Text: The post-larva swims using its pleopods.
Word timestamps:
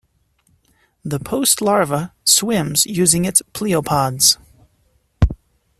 The 1.05 1.19
post-larva 1.19 2.11
swims 2.25 2.87
using 2.87 3.23
its 3.23 3.43
pleopods. 3.53 4.37